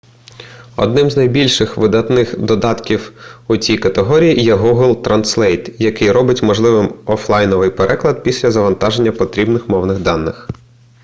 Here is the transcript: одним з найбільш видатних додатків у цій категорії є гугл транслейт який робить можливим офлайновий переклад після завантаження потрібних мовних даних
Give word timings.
одним 0.77 1.11
з 1.11 1.17
найбільш 1.17 1.61
видатних 1.77 2.39
додатків 2.39 3.11
у 3.47 3.57
цій 3.57 3.77
категорії 3.77 4.43
є 4.43 4.53
гугл 4.55 5.03
транслейт 5.03 5.81
який 5.81 6.11
робить 6.11 6.43
можливим 6.43 6.93
офлайновий 7.05 7.69
переклад 7.69 8.23
після 8.23 8.51
завантаження 8.51 9.11
потрібних 9.11 9.69
мовних 9.69 9.99
даних 9.99 10.47